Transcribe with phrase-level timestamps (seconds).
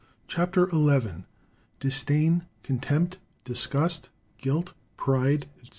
[0.27, 1.25] CHAPTER XI.
[1.79, 4.09] DISDAIN—CONTEMPT—DISGUST
[4.41, 5.69] GUILT—PRIDE, ETC.